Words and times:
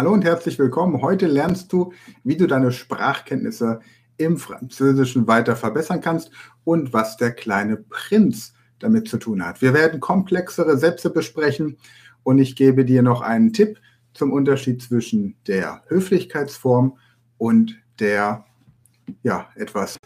Hallo 0.00 0.14
und 0.14 0.24
herzlich 0.24 0.58
willkommen. 0.58 1.02
Heute 1.02 1.26
lernst 1.26 1.74
du, 1.74 1.92
wie 2.24 2.38
du 2.38 2.46
deine 2.46 2.72
Sprachkenntnisse 2.72 3.80
im 4.16 4.38
Französischen 4.38 5.26
weiter 5.26 5.56
verbessern 5.56 6.00
kannst 6.00 6.30
und 6.64 6.94
was 6.94 7.18
der 7.18 7.32
kleine 7.32 7.76
Prinz 7.76 8.54
damit 8.78 9.08
zu 9.08 9.18
tun 9.18 9.44
hat. 9.44 9.60
Wir 9.60 9.74
werden 9.74 10.00
komplexere 10.00 10.78
Sätze 10.78 11.10
besprechen 11.10 11.76
und 12.22 12.38
ich 12.38 12.56
gebe 12.56 12.86
dir 12.86 13.02
noch 13.02 13.20
einen 13.20 13.52
Tipp 13.52 13.78
zum 14.14 14.32
Unterschied 14.32 14.80
zwischen 14.80 15.36
der 15.46 15.82
Höflichkeitsform 15.88 16.96
und 17.36 17.78
der 17.98 18.46
ja, 19.22 19.50
etwas 19.54 19.98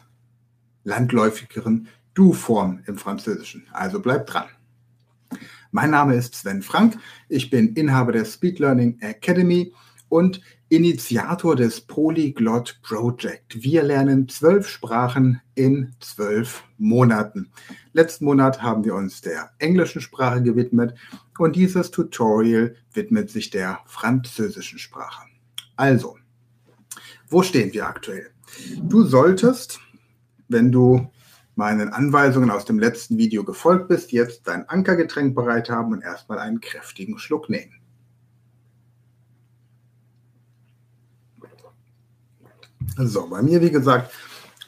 landläufigeren 0.83 1.87
Du-Form 2.15 2.83
im 2.89 2.99
Französischen. 2.99 3.69
Also 3.71 4.03
bleib 4.03 4.27
dran. 4.27 4.49
Mein 5.77 5.91
Name 5.91 6.15
ist 6.15 6.37
Sven 6.37 6.63
Frank. 6.63 6.97
Ich 7.29 7.51
bin 7.51 7.73
Inhaber 7.75 8.13
der 8.13 8.25
Speed 8.25 8.61
Learning 8.61 8.97
Academy 9.01 9.75
und 10.09 10.41
Initiator 10.69 11.57
des 11.57 11.81
Polyglot 11.81 12.79
Project. 12.85 13.61
Wir 13.61 13.82
lernen 13.82 14.29
zwölf 14.29 14.68
Sprachen 14.68 15.41
in 15.57 15.93
zwölf 15.99 16.63
Monaten. 16.79 17.51
Letzten 17.93 18.27
Monat 18.27 18.63
haben 18.63 18.85
wir 18.85 18.95
uns 18.95 19.21
der 19.21 19.51
englischen 19.59 20.01
Sprache 20.01 20.45
gewidmet 20.45 20.95
und 21.39 21.57
dieses 21.57 21.91
Tutorial 21.91 22.77
widmet 22.93 23.31
sich 23.31 23.51
der 23.51 23.81
französischen 23.87 24.79
Sprache. 24.79 25.25
Also, 25.75 26.18
wo 27.29 27.43
stehen 27.43 27.73
wir 27.73 27.89
aktuell? 27.89 28.31
Du 28.81 29.03
solltest, 29.03 29.81
wenn 30.46 30.71
du 30.71 31.11
meinen 31.57 31.90
Anweisungen 31.90 32.50
aus 32.50 32.64
dem 32.64 32.78
letzten 32.78 33.17
Video 33.17 33.44
gefolgt 33.44 33.89
bist, 33.89 34.12
jetzt 34.12 34.47
dein 34.47 34.69
Ankergetränk 34.69 35.34
bereit 35.34 35.70
haben 35.70 35.92
und 35.92 36.03
erstmal 36.03 36.39
einen 36.39 36.61
kräftigen 36.61 37.19
Schluck 37.19 37.48
nehmen. 37.48 37.72
So, 42.97 43.28
bei 43.28 43.42
mir, 43.42 43.61
wie 43.61 43.70
gesagt, 43.70 44.12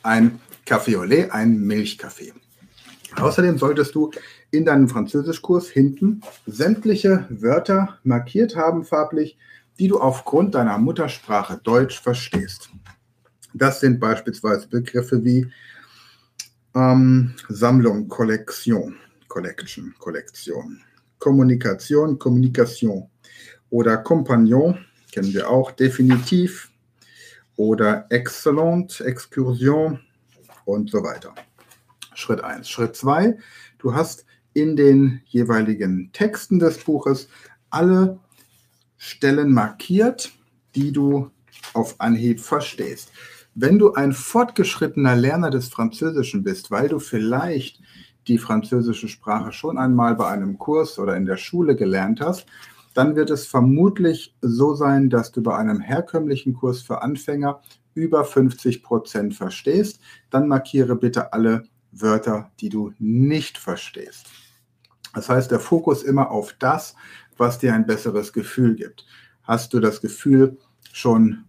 ein 0.02 0.40
Café 0.66 0.98
au 0.98 1.04
lait, 1.04 1.30
ein 1.30 1.60
Milchkaffee. 1.60 2.32
Außerdem 3.16 3.56
solltest 3.56 3.94
du 3.94 4.10
in 4.50 4.64
deinem 4.64 4.88
Französischkurs 4.88 5.68
hinten 5.68 6.22
sämtliche 6.46 7.26
Wörter 7.30 7.98
markiert 8.02 8.56
haben, 8.56 8.84
farblich, 8.84 9.38
die 9.78 9.88
du 9.88 10.00
aufgrund 10.00 10.54
deiner 10.54 10.78
Muttersprache 10.78 11.60
Deutsch 11.62 12.00
verstehst. 12.00 12.70
Das 13.54 13.80
sind 13.80 14.00
beispielsweise 14.00 14.68
Begriffe 14.68 15.24
wie 15.24 15.50
ähm, 16.76 17.34
Sammlung, 17.48 18.08
Kollektion, 18.08 18.96
Collection, 19.28 19.94
Kollektion, 19.98 20.82
Kommunikation, 21.18 22.18
Kommunikation 22.18 23.08
oder 23.70 23.96
Kompagnon, 23.96 24.78
kennen 25.10 25.32
wir 25.32 25.48
auch 25.48 25.72
definitiv, 25.72 26.70
oder 27.56 28.06
Excellent, 28.10 29.00
Exkursion 29.00 30.00
und 30.66 30.90
so 30.90 31.02
weiter. 31.02 31.34
Schritt 32.14 32.44
1. 32.44 32.68
Schritt 32.68 32.94
2. 32.94 33.38
Du 33.78 33.94
hast 33.94 34.26
in 34.52 34.76
den 34.76 35.22
jeweiligen 35.26 36.10
Texten 36.12 36.58
des 36.58 36.78
Buches 36.78 37.28
alle 37.70 38.18
Stellen 38.98 39.52
markiert, 39.52 40.32
die 40.74 40.92
du 40.92 41.30
auf 41.72 41.94
Anhieb 41.98 42.40
verstehst. 42.40 43.10
Wenn 43.58 43.78
du 43.78 43.94
ein 43.94 44.12
fortgeschrittener 44.12 45.16
Lerner 45.16 45.48
des 45.48 45.68
Französischen 45.68 46.44
bist, 46.44 46.70
weil 46.70 46.90
du 46.90 46.98
vielleicht 46.98 47.80
die 48.28 48.36
französische 48.36 49.08
Sprache 49.08 49.50
schon 49.50 49.78
einmal 49.78 50.14
bei 50.14 50.28
einem 50.28 50.58
Kurs 50.58 50.98
oder 50.98 51.16
in 51.16 51.24
der 51.24 51.38
Schule 51.38 51.74
gelernt 51.74 52.20
hast, 52.20 52.44
dann 52.92 53.16
wird 53.16 53.30
es 53.30 53.46
vermutlich 53.46 54.36
so 54.42 54.74
sein, 54.74 55.08
dass 55.08 55.32
du 55.32 55.42
bei 55.42 55.56
einem 55.56 55.80
herkömmlichen 55.80 56.52
Kurs 56.52 56.82
für 56.82 57.00
Anfänger 57.00 57.62
über 57.94 58.26
50 58.26 58.82
Prozent 58.82 59.34
verstehst. 59.34 60.00
Dann 60.28 60.48
markiere 60.48 60.94
bitte 60.94 61.32
alle 61.32 61.64
Wörter, 61.92 62.50
die 62.60 62.68
du 62.68 62.92
nicht 62.98 63.56
verstehst. 63.56 64.26
Das 65.14 65.30
heißt, 65.30 65.50
der 65.50 65.60
Fokus 65.60 66.02
immer 66.02 66.30
auf 66.30 66.52
das, 66.58 66.94
was 67.38 67.58
dir 67.58 67.72
ein 67.72 67.86
besseres 67.86 68.34
Gefühl 68.34 68.74
gibt. 68.74 69.06
Hast 69.44 69.72
du 69.72 69.80
das 69.80 70.02
Gefühl, 70.02 70.58
schon 70.92 71.45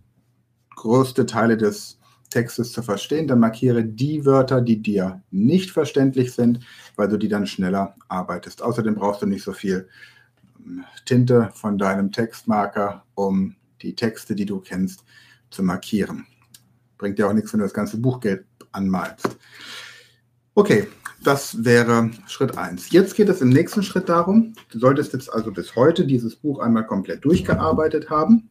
größte 0.78 1.26
Teile 1.26 1.58
des 1.58 2.00
Textes 2.30 2.72
zu 2.72 2.82
verstehen, 2.82 3.28
dann 3.28 3.40
markiere 3.40 3.84
die 3.84 4.26
Wörter, 4.26 4.62
die 4.62 4.82
dir 4.82 5.22
nicht 5.32 5.72
verständlich 5.72 6.34
sind, 6.34 6.60
weil 6.96 7.08
du 7.08 7.18
die 7.18 7.28
dann 7.28 7.48
schneller 7.48 7.96
arbeitest. 8.08 8.62
Außerdem 8.62 8.96
brauchst 8.96 9.22
du 9.22 9.26
nicht 9.26 9.44
so 9.44 9.54
viel 9.54 9.88
ähm, 10.66 10.84
Tinte 11.06 11.50
von 11.54 11.78
deinem 11.78 12.12
Textmarker, 12.12 13.04
um 13.16 13.56
die 13.82 13.96
Texte, 13.96 14.36
die 14.36 14.46
du 14.46 14.60
kennst, 14.60 15.04
zu 15.50 15.64
markieren. 15.64 16.26
Bringt 16.98 17.18
dir 17.18 17.28
auch 17.28 17.34
nichts, 17.34 17.54
wenn 17.54 17.59
du 17.59 17.66
das 17.66 17.74
ganze 17.74 17.98
Buch 17.98 18.20
gelb 18.20 18.46
anmalst. 18.72 19.38
Okay, 20.56 20.88
das 21.24 21.64
wäre 21.64 22.12
Schritt 22.28 22.58
1. 22.58 22.92
Jetzt 22.92 23.16
geht 23.16 23.30
es 23.30 23.42
im 23.42 23.50
nächsten 23.50 23.84
Schritt 23.84 24.09
darum, 24.09 24.54
du 24.70 24.80
solltest 24.80 25.14
jetzt 25.14 25.32
also 25.32 25.52
bis 25.52 25.76
heute 25.76 26.06
dieses 26.06 26.36
Buch 26.36 26.59
einmal 26.59 26.86
komplett 26.86 27.24
durchgearbeitet 27.24 28.09
haben. 28.09 28.50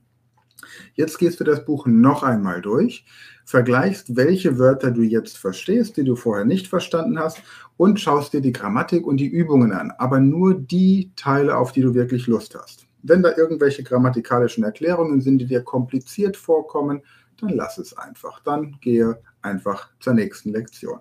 Jetzt 0.94 1.18
gehst 1.18 1.40
du 1.40 1.44
das 1.44 1.64
Buch 1.64 1.86
noch 1.86 2.22
einmal 2.22 2.60
durch, 2.60 3.04
vergleichst, 3.44 4.16
welche 4.16 4.58
Wörter 4.58 4.90
du 4.90 5.02
jetzt 5.02 5.38
verstehst, 5.38 5.96
die 5.96 6.04
du 6.04 6.16
vorher 6.16 6.44
nicht 6.44 6.66
verstanden 6.66 7.18
hast 7.18 7.40
und 7.76 8.00
schaust 8.00 8.32
dir 8.32 8.40
die 8.40 8.52
Grammatik 8.52 9.06
und 9.06 9.18
die 9.18 9.28
Übungen 9.28 9.72
an, 9.72 9.92
aber 9.98 10.18
nur 10.18 10.54
die 10.54 11.12
Teile, 11.16 11.56
auf 11.56 11.72
die 11.72 11.82
du 11.82 11.94
wirklich 11.94 12.26
Lust 12.26 12.56
hast. 12.60 12.86
Wenn 13.02 13.22
da 13.22 13.36
irgendwelche 13.36 13.84
grammatikalischen 13.84 14.64
Erklärungen 14.64 15.20
sind, 15.20 15.38
die 15.38 15.46
dir 15.46 15.62
kompliziert 15.62 16.36
vorkommen, 16.36 17.02
dann 17.40 17.50
lass 17.50 17.78
es 17.78 17.96
einfach. 17.96 18.40
Dann 18.40 18.78
gehe 18.80 19.20
einfach 19.42 19.90
zur 20.00 20.14
nächsten 20.14 20.50
Lektion. 20.50 20.98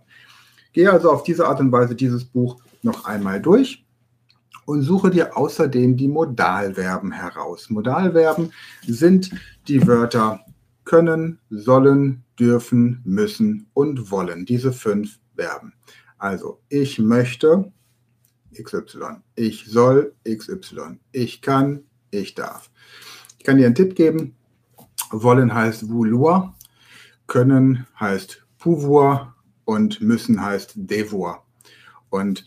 Gehe 0.73 0.91
also 0.91 1.09
auf 1.09 1.23
diese 1.23 1.47
Art 1.47 1.61
und 1.61 1.71
Weise 1.71 1.95
dieses 1.95 2.25
Buch 2.25 2.57
noch 2.83 3.05
einmal 3.05 3.41
durch 3.41 3.84
und 4.65 4.81
suche 4.81 5.09
dir 5.09 5.37
außerdem 5.37 5.95
die 5.95 6.07
Modalverben 6.07 7.11
heraus. 7.11 7.69
Modalverben 7.69 8.51
sind 8.85 9.31
die 9.67 9.85
Wörter 9.87 10.45
können, 10.83 11.39
sollen, 11.49 12.23
dürfen, 12.39 13.01
müssen 13.03 13.67
und 13.73 14.11
wollen. 14.11 14.45
Diese 14.45 14.71
fünf 14.71 15.19
Verben. 15.35 15.73
Also 16.17 16.61
ich 16.69 16.99
möchte 16.99 17.71
XY, 18.53 19.17
ich 19.35 19.65
soll 19.65 20.13
XY, 20.23 20.99
ich 21.11 21.41
kann, 21.41 21.83
ich 22.11 22.35
darf. 22.35 22.71
Ich 23.37 23.43
kann 23.43 23.57
dir 23.57 23.65
einen 23.65 23.75
Tipp 23.75 23.95
geben. 23.95 24.35
Wollen 25.11 25.53
heißt 25.53 25.89
vouloir, 25.89 26.55
können 27.27 27.85
heißt 27.99 28.45
pouvoir 28.57 29.35
und 29.65 30.01
müssen 30.01 30.41
heißt 30.41 30.73
devoir. 30.75 31.45
Und 32.09 32.45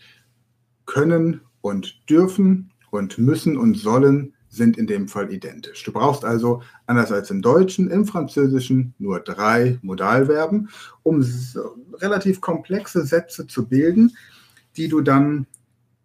können 0.85 1.41
und 1.61 2.09
dürfen 2.09 2.71
und 2.91 3.17
müssen 3.17 3.57
und 3.57 3.75
sollen 3.75 4.33
sind 4.49 4.77
in 4.77 4.87
dem 4.87 5.07
Fall 5.07 5.31
identisch. 5.31 5.83
Du 5.83 5.91
brauchst 5.91 6.25
also, 6.25 6.61
anders 6.87 7.11
als 7.11 7.29
im 7.29 7.41
Deutschen, 7.41 7.89
im 7.91 8.05
Französischen 8.05 8.95
nur 8.97 9.19
drei 9.19 9.77
Modalverben, 9.83 10.69
um 11.03 11.23
relativ 11.93 12.41
komplexe 12.41 13.05
Sätze 13.05 13.45
zu 13.45 13.67
bilden, 13.67 14.15
die 14.75 14.87
du 14.87 15.01
dann 15.01 15.45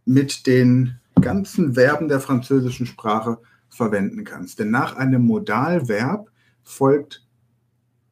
mit 0.04 0.46
den 0.46 1.00
ganzen 1.20 1.74
Verben 1.74 2.08
der 2.08 2.20
französischen 2.20 2.86
Sprache 2.86 3.38
verwenden 3.70 4.24
kannst. 4.24 4.58
Denn 4.58 4.70
nach 4.70 4.96
einem 4.96 5.22
Modalverb 5.22 6.30
folgt 6.62 7.26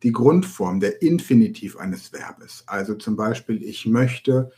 die 0.03 0.13
Grundform, 0.13 0.81
der 0.81 1.03
Infinitiv 1.03 1.77
eines 1.77 2.09
Verbes. 2.09 2.65
Also 2.67 2.95
zum 2.95 3.17
Beispiel, 3.17 3.63
ich 3.63 3.87
möchte 3.87 4.51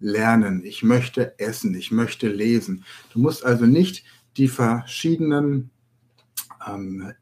lernen, 0.00 0.62
ich 0.64 0.82
möchte 0.82 1.38
essen, 1.38 1.74
ich 1.74 1.90
möchte 1.90 2.28
lesen. 2.28 2.84
Du 3.12 3.20
musst 3.20 3.44
also 3.44 3.66
nicht 3.66 4.04
die 4.36 4.48
verschiedenen 4.48 5.70
ähm, 6.66 7.12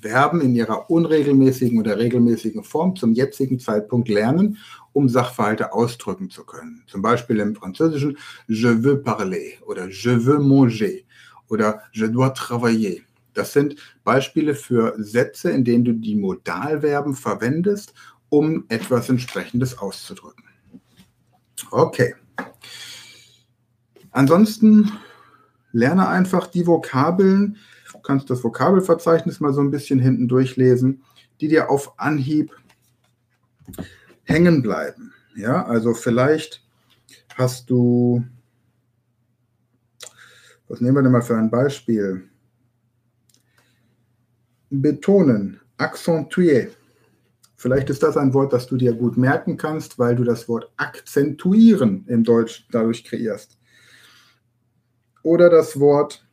Verben 0.00 0.40
in 0.40 0.54
ihrer 0.54 0.90
unregelmäßigen 0.90 1.78
oder 1.78 1.98
regelmäßigen 1.98 2.64
Form 2.64 2.96
zum 2.96 3.12
jetzigen 3.12 3.58
Zeitpunkt 3.58 4.08
lernen, 4.08 4.58
um 4.92 5.08
Sachverhalte 5.08 5.72
ausdrücken 5.72 6.30
zu 6.30 6.44
können. 6.44 6.82
Zum 6.86 7.02
Beispiel 7.02 7.40
im 7.40 7.54
Französischen 7.54 8.18
je 8.48 8.82
veux 8.82 9.02
parler 9.02 9.60
oder 9.66 9.88
je 9.88 10.24
veux 10.24 10.38
manger 10.38 11.00
oder 11.48 11.82
je 11.92 12.08
dois 12.08 12.34
travailler. 12.34 13.00
Das 13.34 13.52
sind 13.52 13.76
Beispiele 14.04 14.54
für 14.54 14.94
Sätze, 14.98 15.50
in 15.50 15.64
denen 15.64 15.84
du 15.84 15.92
die 15.92 16.16
Modalverben 16.16 17.14
verwendest, 17.14 17.94
um 18.28 18.64
etwas 18.68 19.08
entsprechendes 19.08 19.78
auszudrücken. 19.78 20.44
Okay. 21.70 22.14
Ansonsten 24.10 24.90
lerne 25.72 26.08
einfach 26.08 26.46
die 26.46 26.66
Vokabeln. 26.66 27.56
Du 27.92 27.98
kannst 28.00 28.30
das 28.30 28.42
Vokabelverzeichnis 28.42 29.40
mal 29.40 29.52
so 29.52 29.60
ein 29.60 29.70
bisschen 29.70 29.98
hinten 29.98 30.28
durchlesen, 30.28 31.02
die 31.40 31.48
dir 31.48 31.70
auf 31.70 31.98
Anhieb 31.98 32.54
hängen 34.24 34.62
bleiben. 34.62 35.12
Ja, 35.36 35.64
also 35.64 35.94
vielleicht 35.94 36.62
hast 37.36 37.70
du, 37.70 38.24
was 40.68 40.80
nehmen 40.80 40.96
wir 40.96 41.02
denn 41.02 41.12
mal 41.12 41.22
für 41.22 41.36
ein 41.36 41.50
Beispiel? 41.50 42.30
betonen, 44.70 45.60
accentuer. 45.76 46.68
Vielleicht 47.60 47.90
ist 47.90 48.02
das 48.02 48.16
ein 48.16 48.32
Wort, 48.32 48.54
das 48.54 48.66
du 48.68 48.78
dir 48.78 48.94
gut 48.94 49.18
merken 49.18 49.58
kannst, 49.58 49.98
weil 49.98 50.16
du 50.16 50.24
das 50.24 50.48
Wort 50.48 50.72
akzentuieren 50.78 52.06
im 52.08 52.24
Deutsch 52.24 52.66
dadurch 52.70 53.04
kreierst. 53.04 53.58
Oder 55.22 55.50
das 55.50 55.78
Wort 55.78 56.26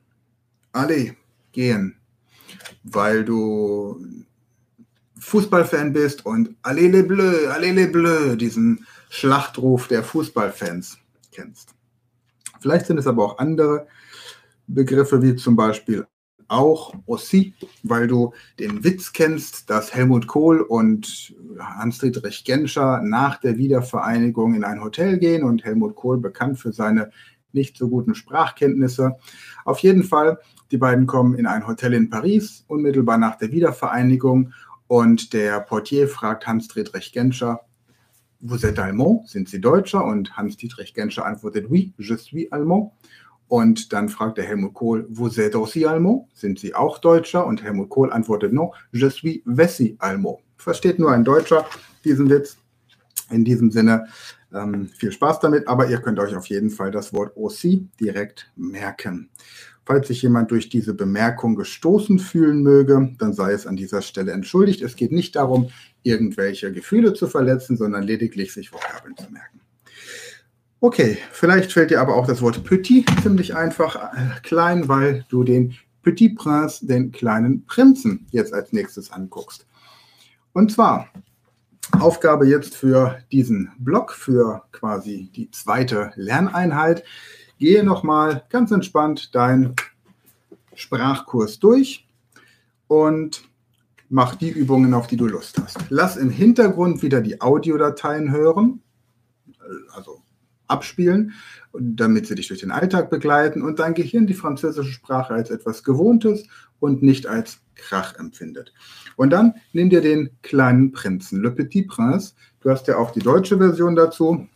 alle 0.71 1.17
gehen, 1.51 1.97
weil 2.85 3.25
du 3.25 4.01
Fußballfan 5.19 5.91
bist 5.91 6.25
und 6.25 6.55
Allez 6.61 6.93
les 6.93 7.05
Bleus, 7.05 7.47
Allez 7.47 7.75
les 7.75 7.91
Bleus, 7.91 8.37
diesen 8.37 8.87
Schlachtruf 9.09 9.89
der 9.89 10.03
Fußballfans 10.03 10.97
kennst. 11.33 11.75
Vielleicht 12.61 12.85
sind 12.85 12.99
es 12.99 13.07
aber 13.07 13.25
auch 13.25 13.37
andere 13.37 13.85
Begriffe 14.65 15.21
wie 15.21 15.35
zum 15.35 15.57
Beispiel 15.57 16.07
auch 16.47 16.93
aussi, 17.05 17.53
weil 17.83 18.07
du 18.07 18.33
den 18.59 18.83
Witz 18.83 19.13
kennst, 19.13 19.69
dass 19.69 19.93
Helmut 19.93 20.27
Kohl 20.27 20.61
und 20.61 21.35
Hans-Dietrich 21.59 22.43
Genscher 22.43 23.01
nach 23.01 23.39
der 23.39 23.57
Wiedervereinigung 23.57 24.55
in 24.55 24.63
ein 24.63 24.81
Hotel 24.81 25.17
gehen 25.17 25.43
und 25.43 25.65
Helmut 25.65 25.95
Kohl 25.95 26.17
bekannt 26.17 26.59
für 26.59 26.71
seine 26.71 27.11
nicht 27.53 27.77
so 27.77 27.89
guten 27.89 28.15
Sprachkenntnisse. 28.15 29.15
Auf 29.65 29.79
jeden 29.79 30.03
Fall, 30.03 30.39
die 30.71 30.77
beiden 30.77 31.07
kommen 31.07 31.35
in 31.35 31.45
ein 31.45 31.65
Hotel 31.65 31.93
in 31.93 32.09
Paris, 32.09 32.63
unmittelbar 32.67 33.17
nach 33.17 33.37
der 33.37 33.51
Wiedervereinigung 33.51 34.53
und 34.87 35.33
der 35.33 35.59
Portier 35.59 36.07
fragt 36.07 36.47
Hans-Dietrich 36.47 37.11
Genscher, 37.11 37.61
Vous 38.39 38.63
êtes 38.63 38.77
allemand? 38.77 39.27
Sind 39.27 39.49
Sie 39.49 39.59
Deutscher? 39.59 40.05
Und 40.05 40.37
Hans-Dietrich 40.37 40.93
Genscher 40.93 41.25
antwortet, 41.25 41.65
Oui, 41.69 41.93
je 41.97 42.15
suis 42.15 42.51
allemand. 42.51 42.91
Und 43.47 43.93
dann 43.93 44.09
fragt 44.09 44.37
der 44.37 44.45
Helmut 44.45 44.73
Kohl, 44.73 45.07
vous 45.09 45.39
êtes 45.39 45.55
aussi 45.55 45.85
allemand? 45.85 46.27
Sind 46.33 46.59
Sie 46.59 46.75
auch 46.75 46.97
Deutscher? 46.97 47.45
Und 47.45 47.63
Helmut 47.63 47.89
Kohl 47.89 48.11
antwortet, 48.11 48.51
non, 48.51 48.71
je 48.91 49.09
suis 49.09 49.41
Wessi 49.45 49.95
allemand. 49.99 50.39
Versteht 50.57 50.99
nur 50.99 51.11
ein 51.11 51.23
Deutscher 51.23 51.65
diesen 52.03 52.29
Witz. 52.29 52.57
In 53.29 53.43
diesem 53.43 53.71
Sinne 53.71 54.07
ähm, 54.53 54.87
viel 54.87 55.11
Spaß 55.11 55.39
damit, 55.39 55.67
aber 55.67 55.89
ihr 55.89 55.99
könnt 55.99 56.19
euch 56.19 56.35
auf 56.35 56.47
jeden 56.47 56.69
Fall 56.69 56.91
das 56.91 57.13
Wort 57.13 57.35
aussi 57.35 57.87
direkt 57.99 58.51
merken. 58.55 59.29
Falls 59.85 60.07
sich 60.07 60.21
jemand 60.21 60.51
durch 60.51 60.69
diese 60.69 60.93
Bemerkung 60.93 61.55
gestoßen 61.55 62.19
fühlen 62.19 62.61
möge, 62.61 63.15
dann 63.19 63.33
sei 63.33 63.53
es 63.53 63.65
an 63.65 63.77
dieser 63.77 64.01
Stelle 64.01 64.33
entschuldigt. 64.33 64.81
Es 64.81 64.97
geht 64.97 65.13
nicht 65.13 65.35
darum, 65.37 65.69
irgendwelche 66.03 66.71
Gefühle 66.71 67.13
zu 67.13 67.27
verletzen, 67.27 67.77
sondern 67.77 68.03
lediglich 68.03 68.53
sich 68.53 68.73
Vokabeln 68.73 69.15
zu 69.15 69.31
merken. 69.31 69.56
Okay, 70.79 71.17
vielleicht 71.31 71.73
fällt 71.73 71.89
dir 71.89 72.01
aber 72.01 72.15
auch 72.15 72.27
das 72.27 72.41
Wort 72.41 72.63
Petit 72.63 73.09
ziemlich 73.23 73.55
einfach 73.55 73.95
äh, 73.95 74.39
klein, 74.43 74.87
weil 74.87 75.25
du 75.27 75.43
den 75.43 75.75
Petit 76.03 76.37
Prince, 76.37 76.85
den 76.85 77.11
kleinen 77.11 77.65
Prinzen, 77.65 78.27
jetzt 78.31 78.53
als 78.53 78.71
nächstes 78.71 79.11
anguckst. 79.11 79.65
Und 80.53 80.71
zwar 80.71 81.09
Aufgabe 81.99 82.45
jetzt 82.45 82.75
für 82.75 83.17
diesen 83.31 83.71
Block, 83.79 84.11
für 84.11 84.63
quasi 84.71 85.31
die 85.35 85.49
zweite 85.49 86.11
Lerneinheit. 86.15 87.03
Gehe 87.57 87.83
nochmal 87.83 88.43
ganz 88.49 88.71
entspannt 88.71 89.33
deinen 89.33 89.75
Sprachkurs 90.75 91.59
durch 91.59 92.07
und 92.87 93.49
mach 94.09 94.35
die 94.35 94.49
Übungen, 94.49 94.93
auf 94.93 95.07
die 95.07 95.17
du 95.17 95.25
Lust 95.25 95.59
hast. 95.59 95.79
Lass 95.89 96.17
im 96.17 96.29
Hintergrund 96.29 97.01
wieder 97.01 97.21
die 97.21 97.41
Audiodateien 97.41 98.31
hören, 98.31 98.81
also 99.95 100.21
abspielen, 100.67 101.33
damit 101.79 102.27
sie 102.27 102.35
dich 102.35 102.47
durch 102.47 102.61
den 102.61 102.71
Alltag 102.71 103.09
begleiten 103.09 103.61
und 103.61 103.79
dein 103.79 103.93
Gehirn 103.93 104.27
die 104.27 104.33
französische 104.33 104.91
Sprache 104.91 105.33
als 105.33 105.49
etwas 105.49 105.83
Gewohntes 105.83 106.47
und 106.79 107.01
nicht 107.03 107.27
als 107.27 107.59
Krach 107.75 108.15
empfindet. 108.15 108.73
Und 109.15 109.31
dann 109.31 109.55
nimm 109.73 109.89
dir 109.89 110.01
den 110.01 110.29
kleinen 110.41 110.91
Prinzen, 110.91 111.41
Le 111.41 111.51
Petit 111.51 111.87
Prince. 111.87 112.33
Du 112.61 112.69
hast 112.69 112.87
ja 112.87 112.97
auch 112.97 113.11
die 113.11 113.19
deutsche 113.19 113.57
Version 113.57 113.95
dazu, 113.95 114.47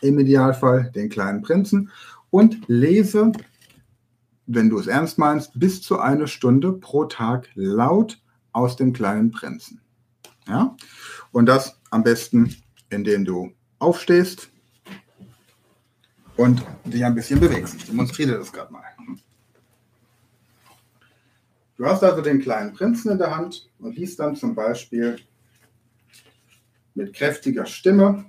im 0.00 0.18
Idealfall 0.18 0.90
den 0.94 1.08
kleinen 1.08 1.42
Prinzen 1.42 1.90
und 2.30 2.68
lese, 2.68 3.32
wenn 4.46 4.70
du 4.70 4.78
es 4.78 4.86
ernst 4.86 5.18
meinst, 5.18 5.58
bis 5.58 5.82
zu 5.82 5.98
eine 5.98 6.28
Stunde 6.28 6.72
pro 6.72 7.04
Tag 7.04 7.48
laut 7.54 8.20
aus 8.52 8.76
dem 8.76 8.92
kleinen 8.92 9.30
Prinzen. 9.30 9.80
Ja? 10.46 10.76
Und 11.32 11.46
das 11.46 11.78
am 11.90 12.02
besten, 12.02 12.54
indem 12.90 13.24
du 13.24 13.52
aufstehst, 13.78 14.50
und 16.38 16.64
dich 16.84 17.04
ein 17.04 17.14
bisschen 17.14 17.40
bewegst. 17.40 17.74
Ich 17.74 17.84
demonstriere 17.84 18.38
das 18.38 18.52
gerade 18.52 18.72
mal. 18.72 18.84
Du 21.76 21.84
hast 21.84 22.02
also 22.02 22.22
den 22.22 22.40
kleinen 22.40 22.72
Prinzen 22.72 23.12
in 23.12 23.18
der 23.18 23.36
Hand 23.36 23.68
und 23.78 23.96
liest 23.96 24.18
dann 24.18 24.34
zum 24.36 24.54
Beispiel 24.54 25.16
mit 26.94 27.12
kräftiger 27.12 27.66
Stimme. 27.66 28.24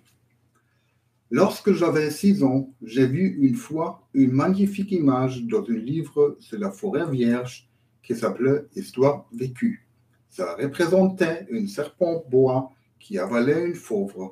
Lorsque 1.29 1.71
j'avais 1.73 2.09
six 2.09 2.41
ans, 2.41 2.73
j'ai 2.81 3.07
vu 3.07 3.27
une 3.27 3.55
fois 3.55 4.07
une 4.13 4.31
magnifique 4.31 4.91
image 4.91 5.45
dans 5.45 5.63
un 5.69 5.77
livre 5.77 6.35
sur 6.39 6.59
la 6.59 6.71
forêt 6.71 7.09
vierge 7.11 7.69
qui 8.01 8.15
s'appelait 8.15 8.65
Histoire 8.75 9.27
vécue. 9.31 9.87
Ça 10.29 10.55
représentait 10.55 11.47
un 11.51 11.67
serpent 11.67 12.23
bois 12.29 12.71
qui 12.99 13.19
avalait 13.19 13.67
une 13.67 13.75
fauve. 13.75 14.31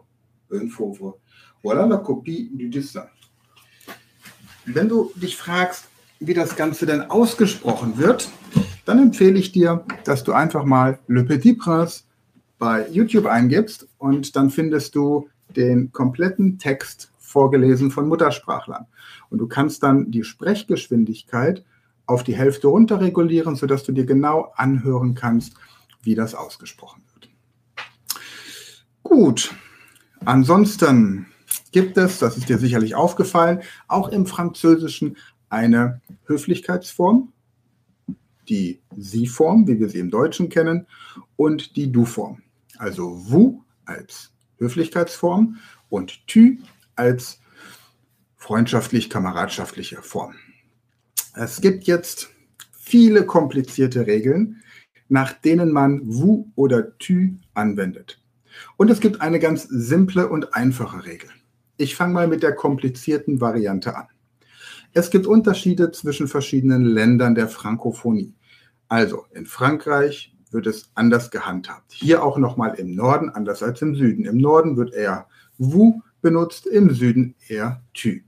Une 0.51 0.69
fauve. 0.69 1.13
Voilà 1.63 1.85
la 1.85 1.97
copie 1.97 2.49
du 2.53 2.69
dessin. 2.69 3.05
Wenn 4.69 4.89
du 4.89 5.13
dich 5.15 5.37
fragst, 5.37 5.85
wie 6.19 6.33
das 6.33 6.57
Ganze 6.57 6.85
denn 6.85 7.09
ausgesprochen 7.09 7.97
wird, 7.97 8.29
dann 8.83 8.99
empfehle 8.99 9.39
ich 9.39 9.53
dir, 9.53 9.85
dass 10.03 10.25
du 10.25 10.33
einfach 10.33 10.65
mal 10.65 10.99
Le 11.07 11.23
Petit 11.23 11.57
Prince 11.57 12.03
bei 12.59 12.85
YouTube 12.89 13.27
eingibst 13.27 13.87
und 13.97 14.35
dann 14.35 14.49
findest 14.49 14.93
du 14.95 15.29
den 15.55 15.93
kompletten 15.93 16.59
Text 16.59 17.13
vorgelesen 17.17 17.91
von 17.91 18.09
Muttersprachlern. 18.09 18.87
Und 19.29 19.37
du 19.37 19.47
kannst 19.47 19.83
dann 19.83 20.11
die 20.11 20.25
Sprechgeschwindigkeit 20.25 21.63
auf 22.05 22.25
die 22.25 22.35
Hälfte 22.35 22.67
runterregulieren, 22.67 23.55
sodass 23.55 23.83
du 23.83 23.93
dir 23.93 24.05
genau 24.05 24.51
anhören 24.57 25.15
kannst, 25.15 25.53
wie 26.03 26.15
das 26.15 26.35
ausgesprochen 26.35 27.03
wird. 27.13 27.29
Gut, 29.03 29.55
ansonsten 30.25 31.27
gibt 31.71 31.97
es, 31.97 32.19
das 32.19 32.37
ist 32.37 32.49
dir 32.49 32.57
sicherlich 32.57 32.95
aufgefallen, 32.95 33.61
auch 33.87 34.09
im 34.09 34.25
Französischen 34.25 35.17
eine 35.49 36.01
Höflichkeitsform, 36.25 37.31
die 38.49 38.79
Sie-Form, 38.95 39.67
wie 39.67 39.79
wir 39.79 39.89
sie 39.89 39.99
im 39.99 40.09
Deutschen 40.09 40.49
kennen, 40.49 40.87
und 41.35 41.75
die 41.75 41.91
Du-Form. 41.91 42.41
Also 42.77 43.15
vous 43.29 43.59
als 43.85 44.31
Höflichkeitsform 44.57 45.57
und 45.89 46.25
tu 46.27 46.57
als 46.95 47.39
freundschaftlich-kameradschaftliche 48.35 50.01
Form. 50.01 50.35
Es 51.35 51.61
gibt 51.61 51.85
jetzt 51.85 52.29
viele 52.71 53.25
komplizierte 53.25 54.07
Regeln, 54.07 54.61
nach 55.09 55.33
denen 55.33 55.71
man 55.71 56.01
vous 56.05 56.47
oder 56.55 56.97
tu 56.97 57.35
anwendet. 57.53 58.21
Und 58.77 58.89
es 58.89 58.99
gibt 58.99 59.21
eine 59.21 59.39
ganz 59.39 59.63
simple 59.63 60.27
und 60.29 60.53
einfache 60.53 61.05
Regel. 61.05 61.29
Ich 61.77 61.95
fange 61.95 62.13
mal 62.13 62.27
mit 62.27 62.41
der 62.41 62.55
komplizierten 62.55 63.39
Variante 63.39 63.95
an. 63.95 64.07
Es 64.93 65.11
gibt 65.11 65.27
Unterschiede 65.27 65.91
zwischen 65.91 66.27
verschiedenen 66.27 66.83
Ländern 66.83 67.35
der 67.35 67.47
Frankophonie. 67.47 68.33
Also 68.87 69.25
in 69.31 69.45
Frankreich 69.45 70.35
wird 70.49 70.65
es 70.65 70.89
anders 70.95 71.29
gehandhabt. 71.29 71.91
Hier 71.93 72.23
auch 72.23 72.39
nochmal 72.39 72.75
im 72.79 72.95
Norden 72.95 73.29
anders 73.29 73.61
als 73.61 73.81
im 73.83 73.93
Süden. 73.95 74.25
Im 74.25 74.37
Norden 74.37 74.75
wird 74.75 74.93
eher 74.93 75.27
vous 75.59 76.01
benutzt, 76.21 76.65
im 76.65 76.89
Süden 76.89 77.35
eher 77.47 77.83
tu. 77.93 78.21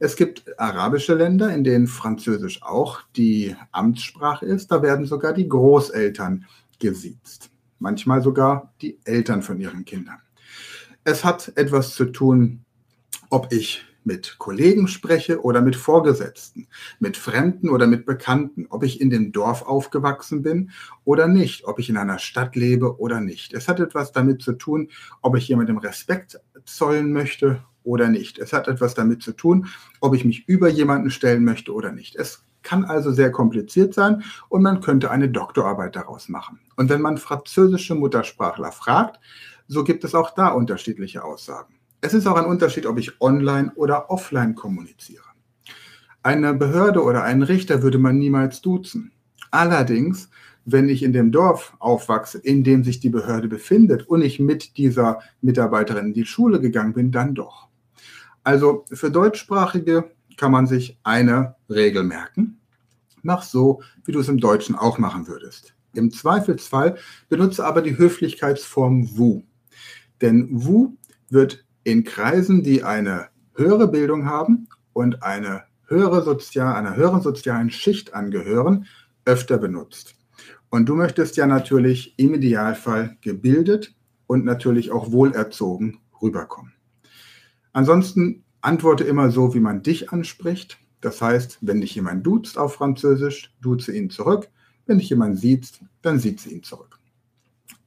Es 0.00 0.16
gibt 0.16 0.58
arabische 0.58 1.14
Länder, 1.14 1.54
in 1.54 1.62
denen 1.62 1.86
Französisch 1.86 2.62
auch 2.62 3.02
die 3.14 3.54
Amtssprache 3.70 4.46
ist. 4.46 4.72
Da 4.72 4.82
werden 4.82 5.06
sogar 5.06 5.32
die 5.32 5.48
Großeltern 5.48 6.46
gesiezt. 6.80 7.50
Manchmal 7.78 8.22
sogar 8.22 8.72
die 8.82 8.98
Eltern 9.04 9.42
von 9.42 9.60
ihren 9.60 9.84
Kindern. 9.84 10.18
Es 11.04 11.24
hat 11.24 11.52
etwas 11.54 11.94
zu 11.94 12.06
tun 12.06 12.64
ob 13.30 13.52
ich 13.52 13.86
mit 14.04 14.36
Kollegen 14.38 14.88
spreche 14.88 15.42
oder 15.42 15.60
mit 15.60 15.76
Vorgesetzten, 15.76 16.68
mit 16.98 17.16
Fremden 17.16 17.68
oder 17.68 17.86
mit 17.86 18.06
Bekannten, 18.06 18.66
ob 18.70 18.82
ich 18.82 19.00
in 19.00 19.10
dem 19.10 19.32
Dorf 19.32 19.62
aufgewachsen 19.62 20.42
bin 20.42 20.70
oder 21.04 21.28
nicht, 21.28 21.64
ob 21.66 21.78
ich 21.78 21.90
in 21.90 21.96
einer 21.96 22.18
Stadt 22.18 22.56
lebe 22.56 22.98
oder 22.98 23.20
nicht. 23.20 23.52
Es 23.52 23.68
hat 23.68 23.80
etwas 23.80 24.12
damit 24.12 24.42
zu 24.42 24.54
tun, 24.54 24.88
ob 25.20 25.36
ich 25.36 25.48
jemandem 25.48 25.78
Respekt 25.78 26.40
zollen 26.64 27.12
möchte 27.12 27.62
oder 27.82 28.08
nicht. 28.08 28.38
Es 28.38 28.52
hat 28.52 28.68
etwas 28.68 28.94
damit 28.94 29.22
zu 29.22 29.32
tun, 29.32 29.66
ob 30.00 30.14
ich 30.14 30.24
mich 30.24 30.48
über 30.48 30.68
jemanden 30.68 31.10
stellen 31.10 31.44
möchte 31.44 31.72
oder 31.72 31.92
nicht. 31.92 32.16
Es 32.16 32.44
kann 32.62 32.84
also 32.84 33.10
sehr 33.10 33.32
kompliziert 33.32 33.94
sein 33.94 34.22
und 34.48 34.62
man 34.62 34.80
könnte 34.80 35.10
eine 35.10 35.30
Doktorarbeit 35.30 35.96
daraus 35.96 36.28
machen. 36.28 36.60
Und 36.76 36.90
wenn 36.90 37.00
man 37.00 37.16
französische 37.16 37.94
Muttersprachler 37.94 38.72
fragt, 38.72 39.18
so 39.66 39.84
gibt 39.84 40.04
es 40.04 40.14
auch 40.14 40.34
da 40.34 40.48
unterschiedliche 40.48 41.24
Aussagen. 41.24 41.79
Es 42.00 42.14
ist 42.14 42.26
auch 42.26 42.36
ein 42.36 42.46
Unterschied, 42.46 42.86
ob 42.86 42.98
ich 42.98 43.20
online 43.20 43.72
oder 43.74 44.10
offline 44.10 44.54
kommuniziere. 44.54 45.24
Eine 46.22 46.54
Behörde 46.54 47.02
oder 47.02 47.24
einen 47.24 47.42
Richter 47.42 47.82
würde 47.82 47.98
man 47.98 48.18
niemals 48.18 48.60
duzen. 48.60 49.12
Allerdings 49.50 50.28
wenn 50.64 50.88
ich 50.88 51.02
in 51.02 51.12
dem 51.12 51.32
Dorf 51.32 51.74
aufwachse, 51.78 52.38
in 52.38 52.64
dem 52.64 52.84
sich 52.84 53.00
die 53.00 53.08
Behörde 53.08 53.48
befindet 53.48 54.08
und 54.08 54.22
ich 54.22 54.40
mit 54.40 54.76
dieser 54.76 55.20
Mitarbeiterin 55.40 56.06
in 56.06 56.14
die 56.14 56.26
Schule 56.26 56.60
gegangen 56.60 56.92
bin, 56.92 57.12
dann 57.12 57.34
doch. 57.34 57.68
Also 58.44 58.84
für 58.92 59.10
Deutschsprachige 59.10 60.10
kann 60.36 60.52
man 60.52 60.66
sich 60.66 60.98
eine 61.02 61.56
Regel 61.68 62.02
merken. 62.02 62.58
Mach 63.22 63.42
so, 63.42 63.82
wie 64.04 64.12
du 64.12 64.20
es 64.20 64.28
im 64.28 64.38
Deutschen 64.38 64.74
auch 64.74 64.98
machen 64.98 65.26
würdest. 65.28 65.74
Im 65.94 66.10
Zweifelsfall 66.10 66.96
benutze 67.28 67.64
aber 67.64 67.82
die 67.82 67.98
Höflichkeitsform 67.98 69.18
Wu. 69.18 69.42
Denn 70.20 70.48
Wu 70.50 70.94
wird 71.28 71.64
in 71.90 72.04
Kreisen, 72.04 72.62
die 72.62 72.84
eine 72.84 73.28
höhere 73.54 73.88
Bildung 73.88 74.26
haben 74.26 74.68
und 74.92 75.22
eine 75.22 75.64
höhere 75.86 76.22
Sozial, 76.22 76.76
einer 76.76 76.96
höheren 76.96 77.20
sozialen 77.20 77.70
Schicht 77.70 78.14
angehören, 78.14 78.86
öfter 79.24 79.58
benutzt. 79.58 80.14
Und 80.70 80.88
du 80.88 80.94
möchtest 80.94 81.36
ja 81.36 81.46
natürlich 81.46 82.14
im 82.16 82.34
Idealfall 82.34 83.16
gebildet 83.20 83.92
und 84.28 84.44
natürlich 84.44 84.92
auch 84.92 85.10
wohlerzogen 85.10 85.98
rüberkommen. 86.22 86.72
Ansonsten 87.72 88.44
antworte 88.60 89.04
immer 89.04 89.30
so, 89.30 89.52
wie 89.54 89.60
man 89.60 89.82
dich 89.82 90.12
anspricht. 90.12 90.78
Das 91.00 91.20
heißt, 91.20 91.58
wenn 91.60 91.80
dich 91.80 91.96
jemand 91.96 92.24
duzt 92.24 92.56
auf 92.56 92.74
Französisch, 92.74 93.52
duze 93.60 93.96
ihn 93.96 94.10
zurück. 94.10 94.48
Wenn 94.86 94.98
dich 94.98 95.10
jemand 95.10 95.38
sieht, 95.38 95.80
dann 96.02 96.20
sieht 96.20 96.40
sie 96.40 96.50
ihn 96.50 96.62
zurück. 96.62 96.99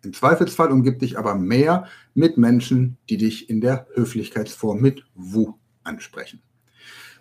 Im 0.03 0.13
Zweifelsfall 0.13 0.71
umgib 0.71 0.99
dich 0.99 1.17
aber 1.17 1.35
mehr 1.35 1.87
mit 2.13 2.37
Menschen, 2.37 2.97
die 3.09 3.17
dich 3.17 3.49
in 3.49 3.61
der 3.61 3.87
Höflichkeitsform 3.93 4.81
mit 4.81 5.05
vous 5.15 5.53
ansprechen. 5.83 6.41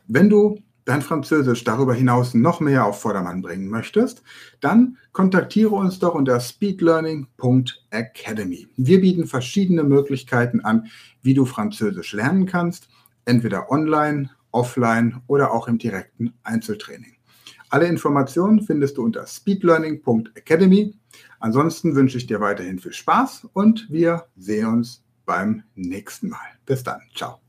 Wenn 0.09 0.29
du 0.29 0.59
dein 0.85 1.03
Französisch 1.03 1.63
darüber 1.63 1.95
hinaus 1.95 2.35
noch 2.35 2.59
mehr 2.59 2.85
auf 2.85 3.01
Vordermann 3.01 3.41
bringen 3.41 3.69
möchtest, 3.69 4.25
dann 4.61 4.99
kontaktiere 5.13 5.71
uns 5.71 6.01
doch 6.01 6.17
unter 6.17 6.41
speedlearning.academy. 6.41 8.67
Wir 8.77 9.01
bieten 9.01 9.27
verschiedene 9.27 9.85
Möglichkeiten 9.85 10.61
an, 10.61 10.89
wie 11.23 11.35
du 11.35 11.45
Französisch 11.45 12.15
lernen 12.15 12.47
kannst, 12.47 12.89
entweder 13.25 13.71
online, 13.71 14.31
offline 14.51 15.23
oder 15.29 15.53
auch 15.53 15.69
im 15.69 15.79
direkten 15.79 16.33
Einzeltraining. 16.43 17.15
Alle 17.73 17.87
Informationen 17.87 18.61
findest 18.61 18.99
du 18.99 19.03
unter 19.03 19.27
speedlearning.academy. 19.27 20.95
Ansonsten 21.41 21.95
wünsche 21.95 22.19
ich 22.19 22.27
dir 22.27 22.39
weiterhin 22.39 22.79
viel 22.79 22.93
Spaß 22.93 23.49
und 23.55 23.87
wir 23.89 24.27
sehen 24.37 24.67
uns 24.67 25.03
beim 25.25 25.63
nächsten 25.75 26.29
Mal. 26.29 26.39
Bis 26.67 26.83
dann. 26.83 27.01
Ciao. 27.15 27.41